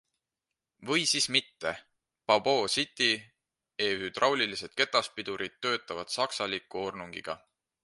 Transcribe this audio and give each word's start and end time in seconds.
Või 0.89 1.01
siis 1.09 1.27
mitte- 1.35 1.73
Babboe 2.31 2.71
City 2.77 3.11
E 3.87 3.91
hüdraulilised 4.01 4.75
ketaspidurid 4.83 5.61
töötavad 5.67 6.17
saksaliku 6.19 6.85
ornungiga. 6.91 7.41